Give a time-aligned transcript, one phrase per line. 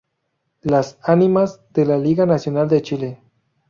[0.63, 3.21] Las Ánimas de la Liga Nacional de Chile.